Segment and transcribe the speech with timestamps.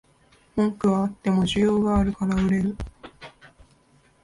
[0.55, 2.75] 文句はあっても需要があるから売れる